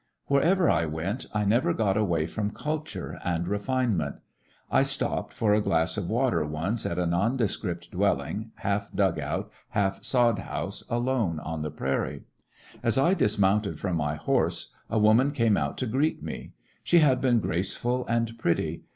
[0.25, 4.15] Wherever I went, I never got away from ne woman in culture and refinement.
[4.71, 9.19] I stopped for a glass '^^^^^^ of water once at a nondescript dwelling, half dug
[9.19, 12.23] out, half sod house, alone on the prairie.
[12.81, 16.53] As I dismounted from my horse a woman came out to meet me.
[16.83, 18.81] She had been graceful and pretty.